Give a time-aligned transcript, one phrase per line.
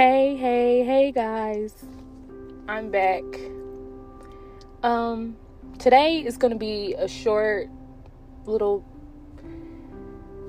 [0.00, 1.74] Hey, hey, hey guys.
[2.66, 3.22] I'm back.
[4.82, 5.36] Um
[5.78, 7.68] today is going to be a short
[8.46, 8.82] little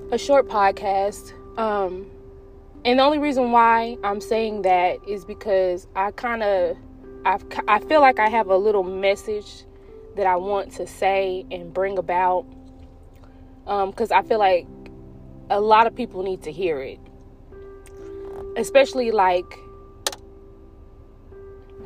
[0.09, 1.33] a short podcast.
[1.59, 2.09] Um
[2.85, 6.77] and the only reason why I'm saying that is because I kind of
[7.25, 7.38] I
[7.68, 9.65] I feel like I have a little message
[10.15, 12.45] that I want to say and bring about
[13.68, 14.65] um cuz I feel like
[15.49, 16.99] a lot of people need to hear it
[18.55, 19.59] especially like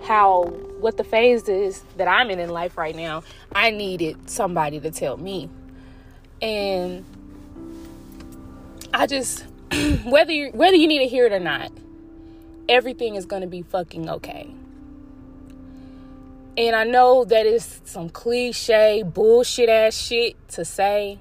[0.03, 0.43] how
[0.79, 4.91] what the phase is that I'm in in life right now, I needed somebody to
[4.91, 5.49] tell me.
[6.41, 7.05] And
[8.93, 9.45] I just
[10.05, 11.71] whether you whether you need to hear it or not,
[12.69, 14.53] everything is going to be fucking okay.
[16.57, 21.19] And I know that is some cliche bullshit ass shit to say,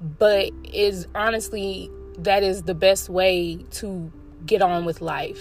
[0.00, 4.12] but is honestly that is the best way to
[4.44, 5.40] get on with life,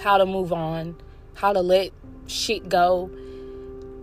[0.00, 0.96] how to move on,
[1.34, 1.90] how to let
[2.26, 3.10] shit go,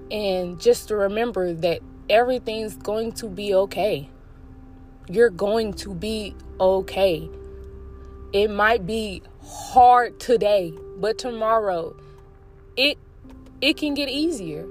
[0.09, 4.09] and just to remember that everything's going to be okay.
[5.09, 7.30] You're going to be okay.
[8.31, 11.95] It might be hard today, but tomorrow
[12.77, 12.97] it
[13.61, 14.65] it can get easier.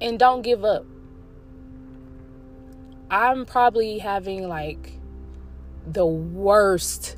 [0.00, 0.84] And don't give up.
[3.10, 4.98] I'm probably having like
[5.86, 7.16] the worst,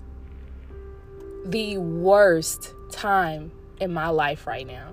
[1.44, 4.90] the worst time in my life right now.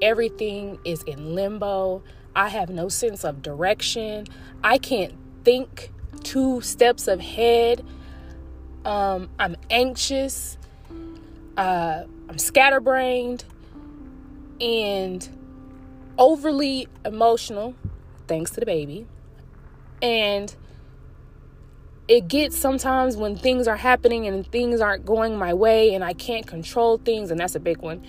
[0.00, 2.02] Everything is in limbo.
[2.34, 4.26] I have no sense of direction.
[4.64, 7.84] I can't think two steps ahead.
[8.84, 10.56] Um, I'm anxious.
[11.56, 13.44] Uh, I'm scatterbrained
[14.60, 15.28] and
[16.18, 17.74] overly emotional,
[18.26, 19.06] thanks to the baby.
[20.00, 20.54] And
[22.08, 26.12] it gets sometimes when things are happening and things aren't going my way and I
[26.12, 28.04] can't control things, and that's a big one.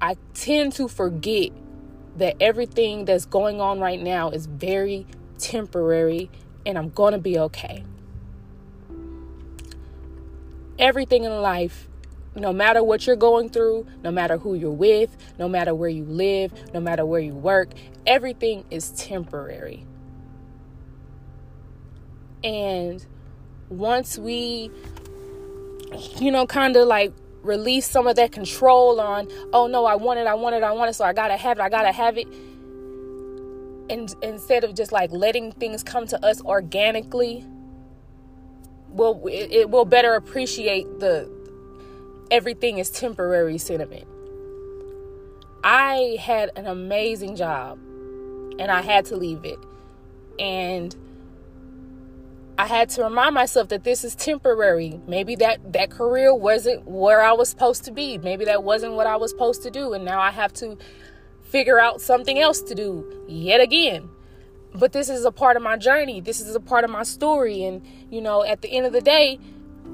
[0.00, 1.50] I tend to forget
[2.16, 5.06] that everything that's going on right now is very
[5.38, 6.30] temporary
[6.64, 7.84] and I'm going to be okay.
[10.78, 11.88] Everything in life,
[12.34, 16.04] no matter what you're going through, no matter who you're with, no matter where you
[16.04, 17.70] live, no matter where you work,
[18.06, 19.86] everything is temporary.
[22.42, 23.04] And
[23.68, 24.70] once we,
[26.18, 27.12] you know, kind of like
[27.42, 30.72] release some of that control on, oh no, I want it, I want it, I
[30.72, 32.26] want it, so I gotta have it, I gotta have it.
[33.88, 37.44] And instead of just like letting things come to us organically,
[38.88, 41.30] will it, it will better appreciate the
[42.30, 44.06] everything is temporary sentiment.
[45.62, 47.78] I had an amazing job
[48.58, 49.58] and I had to leave it.
[50.38, 50.94] And
[52.58, 54.98] I had to remind myself that this is temporary.
[55.06, 58.16] Maybe that that career wasn't where I was supposed to be.
[58.16, 60.78] Maybe that wasn't what I was supposed to do and now I have to
[61.42, 64.08] figure out something else to do yet again.
[64.74, 66.20] But this is a part of my journey.
[66.20, 69.02] This is a part of my story and you know, at the end of the
[69.02, 69.38] day,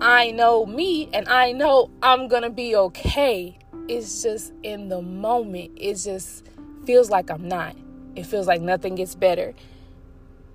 [0.00, 3.58] I know me and I know I'm going to be okay.
[3.88, 5.72] It's just in the moment.
[5.76, 6.46] It just
[6.86, 7.74] feels like I'm not.
[8.14, 9.52] It feels like nothing gets better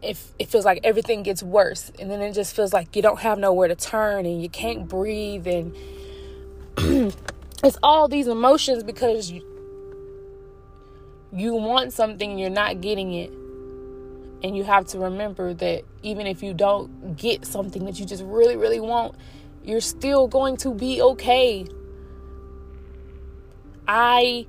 [0.02, 3.20] it, it feels like everything gets worse and then it just feels like you don't
[3.20, 5.76] have nowhere to turn and you can't breathe and
[7.64, 9.44] it's all these emotions because you,
[11.34, 13.32] you want something you're not getting it.
[14.44, 18.24] And you have to remember that even if you don't get something that you just
[18.24, 19.16] really really want
[19.64, 21.66] you're still going to be okay.
[23.88, 24.46] I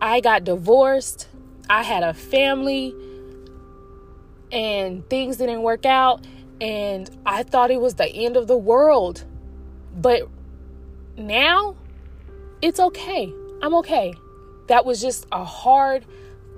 [0.00, 1.28] i got divorced.
[1.68, 2.94] I had a family
[4.54, 6.24] and things didn't work out
[6.60, 9.24] and I thought it was the end of the world.
[9.94, 10.28] But
[11.16, 11.76] now
[12.62, 13.32] it's okay.
[13.60, 14.14] I'm okay.
[14.68, 16.06] That was just a hard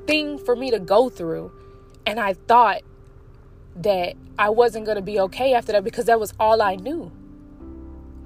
[0.06, 1.50] thing for me to go through.
[2.06, 2.82] And I thought
[3.76, 7.10] that I wasn't going to be okay after that because that was all I knew.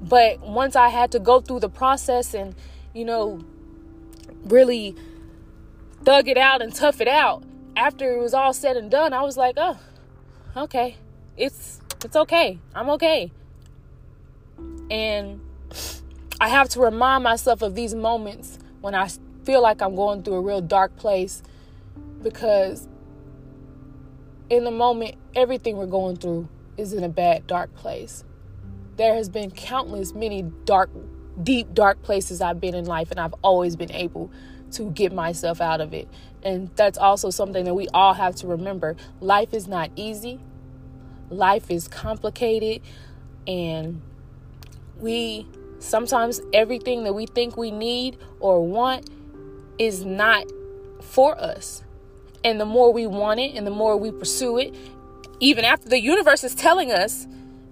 [0.02, 2.54] But once I had to go through the process and,
[2.92, 3.40] you know,
[4.44, 4.96] really
[6.04, 7.44] thug it out and tough it out,
[7.80, 9.78] after it was all said and done, I was like, oh,
[10.54, 10.96] okay.
[11.36, 12.58] It's it's okay.
[12.74, 13.32] I'm okay.
[14.90, 15.40] And
[16.40, 19.08] I have to remind myself of these moments when I
[19.44, 21.42] feel like I'm going through a real dark place
[22.22, 22.86] because
[24.50, 28.24] in the moment everything we're going through is in a bad dark place.
[28.96, 30.90] There has been countless many dark
[31.42, 34.30] deep dark places I've been in life and I've always been able
[34.72, 36.08] to get myself out of it.
[36.42, 38.96] And that's also something that we all have to remember.
[39.20, 40.40] Life is not easy,
[41.28, 42.82] life is complicated,
[43.46, 44.00] and
[44.98, 45.46] we
[45.80, 49.08] Sometimes everything that we think we need or want
[49.78, 50.44] is not
[51.00, 51.82] for us.
[52.44, 54.74] And the more we want it and the more we pursue it,
[55.40, 57.26] even after the universe is telling us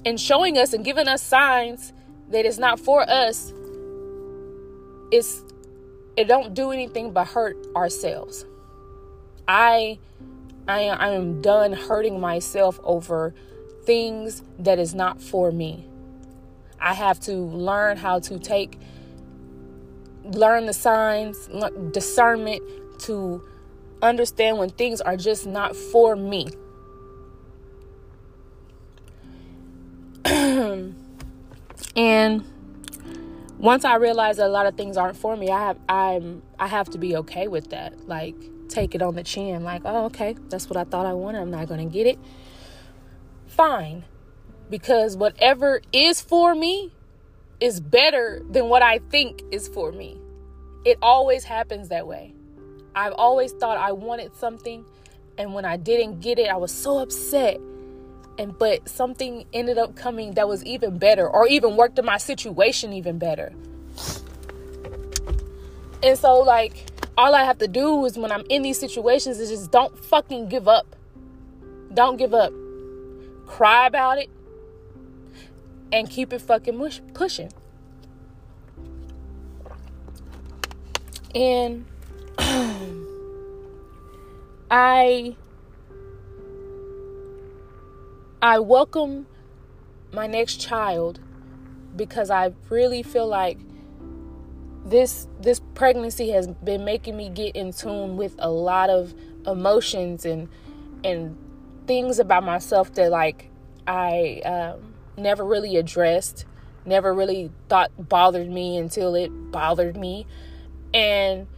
[0.07, 1.93] and showing us and giving us signs
[2.31, 3.53] that it's not for us,
[5.13, 5.43] it's
[6.19, 8.45] it don't do anything but hurt ourselves.
[9.47, 10.01] I
[10.67, 13.35] I I am done hurting myself over
[13.85, 15.87] things that is not for me.
[16.81, 18.81] I have to learn how to take
[20.25, 21.49] learn the signs,
[21.93, 22.63] discernment
[23.03, 23.41] to
[24.03, 26.49] understand when things are just not for me.
[31.97, 32.45] and
[33.59, 36.69] once I realize that a lot of things aren't for me, I have I'm I
[36.69, 38.09] have to be okay with that.
[38.09, 38.37] Like
[38.69, 41.41] take it on the chin, like, oh okay, that's what I thought I wanted.
[41.41, 42.19] I'm not gonna get it.
[43.47, 44.05] Fine.
[44.71, 46.93] Because whatever is for me
[47.61, 50.21] is better than what I think is for me.
[50.85, 52.35] It always happens that way.
[52.95, 54.85] I've always thought I wanted something,
[55.37, 57.61] and when I didn't get it, I was so upset.
[58.39, 62.19] And but something ended up coming that was even better, or even worked in my
[62.19, 63.53] situation even better.
[66.03, 66.87] And so, like,
[67.17, 70.49] all I have to do is when I'm in these situations is just don't fucking
[70.49, 70.95] give up.
[71.93, 72.53] Don't give up.
[73.47, 74.31] Cry about it
[75.93, 77.51] and keep it fucking mush- pushing.
[81.35, 81.85] And
[84.71, 85.35] I
[88.41, 89.27] I welcome
[90.13, 91.19] my next child
[91.97, 93.59] because I really feel like
[94.85, 99.13] this this pregnancy has been making me get in tune with a lot of
[99.45, 100.49] emotions and
[101.03, 101.37] and
[101.89, 103.51] things about myself that like
[103.89, 106.45] I um, never really addressed,
[106.87, 110.29] never really thought bothered me until it bothered me.
[110.95, 111.49] And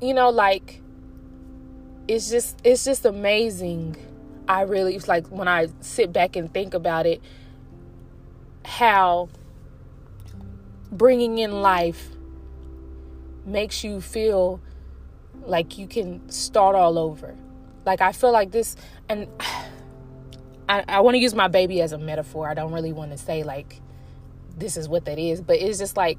[0.00, 0.80] you know like
[2.06, 3.96] it's just it's just amazing.
[4.52, 7.22] I really it's like when I sit back and think about it
[8.66, 9.30] how
[10.90, 12.10] bringing in life
[13.46, 14.60] makes you feel
[15.46, 17.34] like you can start all over.
[17.86, 18.76] Like I feel like this
[19.08, 19.26] and
[20.68, 22.46] I, I want to use my baby as a metaphor.
[22.46, 23.80] I don't really want to say like
[24.58, 26.18] this is what that is, but it's just like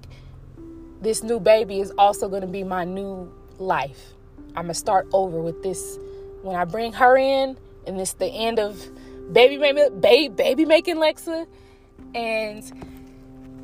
[1.01, 4.13] this new baby is also going to be my new life.
[4.55, 5.99] I'm gonna start over with this
[6.41, 8.81] when I bring her in, and it's the end of
[9.31, 11.47] baby baby baby making Lexa,
[12.15, 12.63] and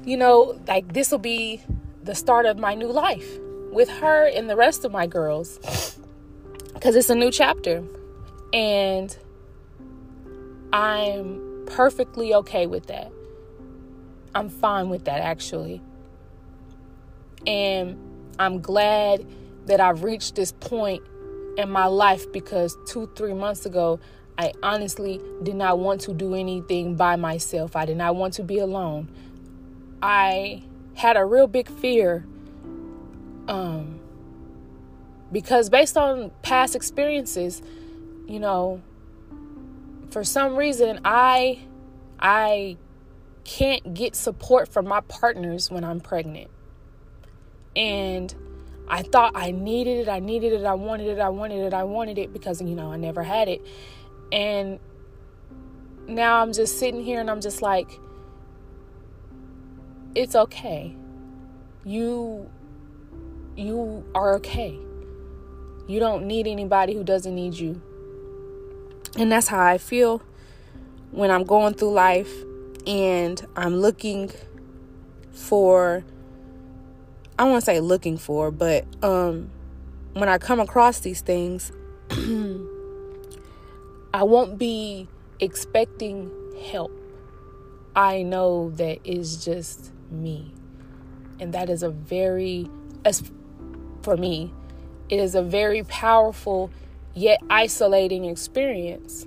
[0.05, 1.61] you know like this will be
[2.03, 3.37] the start of my new life
[3.71, 5.59] with her and the rest of my girls
[6.73, 7.83] because it's a new chapter
[8.53, 9.15] and
[10.73, 13.11] I'm perfectly okay with that.
[14.35, 15.81] I'm fine with that actually.
[17.47, 17.97] And
[18.37, 19.25] I'm glad
[19.65, 21.03] that I've reached this point
[21.57, 23.99] in my life because two, three months ago,
[24.37, 27.75] I honestly did not want to do anything by myself.
[27.75, 29.09] I did not want to be alone.
[30.01, 30.63] I
[30.95, 32.25] had a real big fear
[33.49, 33.99] um,
[35.31, 37.61] because based on past experiences,
[38.27, 38.81] you know,
[40.11, 41.59] for some reason I
[42.19, 42.77] I
[43.43, 46.49] can't get support from my partners when I'm pregnant.
[47.75, 48.33] And
[48.89, 51.83] I thought I needed it, I needed it, I wanted it, I wanted it, I
[51.83, 53.65] wanted it because you know, I never had it.
[54.31, 54.79] And
[56.07, 57.99] now I'm just sitting here and I'm just like
[60.15, 60.95] it's okay.
[61.85, 62.49] You
[63.55, 64.77] you are okay.
[65.87, 67.81] You don't need anybody who doesn't need you.
[69.17, 70.21] And that's how I feel
[71.11, 72.31] when I'm going through life
[72.85, 74.31] and I'm looking
[75.31, 76.03] for
[77.39, 79.49] I won't say looking for, but um
[80.13, 81.71] when I come across these things,
[84.13, 85.07] I won't be
[85.39, 86.29] expecting
[86.69, 86.91] help.
[87.95, 90.53] I know that it's just me.
[91.39, 92.69] And that is a very
[93.05, 93.23] as
[94.01, 94.53] for me,
[95.07, 96.69] it is a very powerful
[97.13, 99.25] yet isolating experience.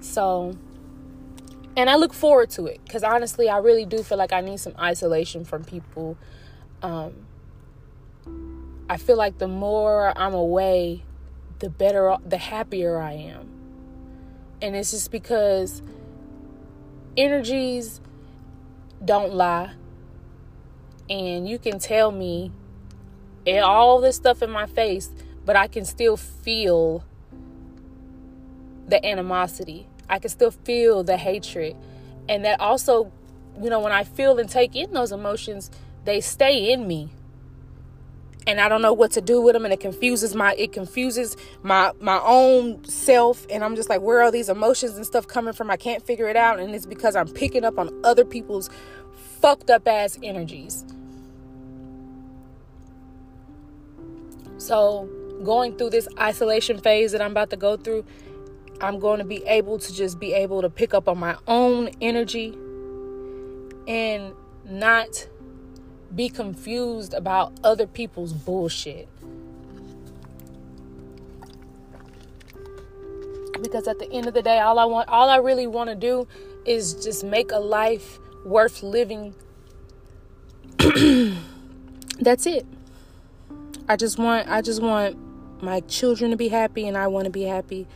[0.00, 0.58] So,
[1.76, 4.58] and I look forward to it because honestly, I really do feel like I need
[4.58, 6.16] some isolation from people.
[6.82, 7.26] Um,
[8.88, 11.04] I feel like the more I'm away,
[11.60, 13.48] the better, the happier I am.
[14.60, 15.82] And it's just because
[17.16, 18.00] energies
[19.04, 19.72] don't lie.
[21.08, 22.52] And you can tell me
[23.46, 25.10] all this stuff in my face
[25.44, 27.04] but I can still feel
[28.86, 29.88] the animosity.
[30.08, 31.76] I can still feel the hatred.
[32.28, 33.12] And that also
[33.60, 35.70] you know, when I feel and take in those emotions,
[36.04, 37.10] they stay in me.
[38.44, 41.36] And I don't know what to do with them and it confuses my it confuses
[41.62, 45.52] my my own self and I'm just like where are these emotions and stuff coming
[45.52, 45.70] from?
[45.70, 48.68] I can't figure it out and it's because I'm picking up on other people's
[49.40, 50.84] fucked up ass energies.
[54.62, 55.08] So,
[55.42, 58.04] going through this isolation phase that I'm about to go through,
[58.80, 61.90] I'm going to be able to just be able to pick up on my own
[62.00, 62.56] energy
[63.88, 64.32] and
[64.64, 65.26] not
[66.14, 69.08] be confused about other people's bullshit.
[73.62, 75.94] Because at the end of the day, all I want, all I really want to
[75.94, 76.26] do
[76.66, 79.34] is just make a life worth living.
[82.18, 82.66] That's it.
[83.88, 85.16] I just want I just want
[85.62, 87.86] my children to be happy and I want to be happy.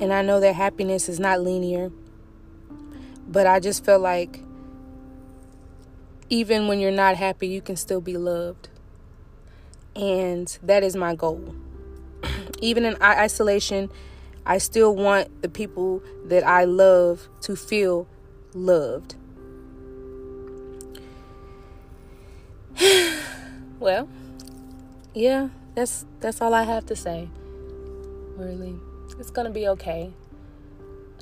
[0.00, 1.90] And I know that happiness is not linear.
[3.28, 4.42] But I just feel like
[6.30, 8.68] even when you're not happy, you can still be loved.
[9.96, 11.54] And that is my goal.
[12.60, 13.90] even in isolation,
[14.46, 18.06] I still want the people that I love to feel
[18.54, 19.16] loved.
[23.80, 24.08] well,
[25.12, 27.28] yeah, that's that's all I have to say.
[28.36, 28.76] Really.
[29.18, 30.12] It's going to be okay.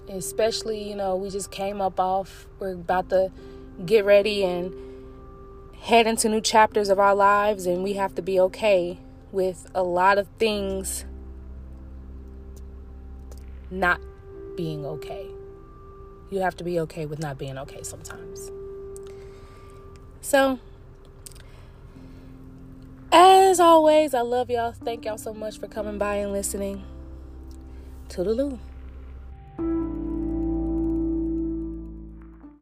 [0.09, 3.33] Especially, you know, we just came up off we're about to
[3.85, 4.73] get ready and
[5.81, 8.99] head into new chapters of our lives, and we have to be okay
[9.33, 11.05] with a lot of things
[13.71, 14.01] not
[14.57, 15.27] being okay.
[16.31, 18.51] You have to be okay with not being okay sometimes.
[20.21, 20.59] So,
[23.11, 24.73] as always, I love y'all.
[24.73, 26.85] Thank y'all so much for coming by and listening.
[28.09, 28.59] Toodaloo.